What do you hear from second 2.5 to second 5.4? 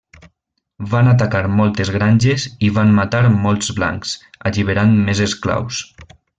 i van matar molts blancs, alliberant més